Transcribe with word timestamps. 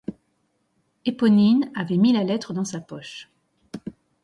Éponine 1.05 1.71
avait 1.75 1.97
mis 1.97 2.11
la 2.11 2.23
lettre 2.23 2.53
dans 2.53 2.65
sa 2.65 2.79
poche. 2.81 3.29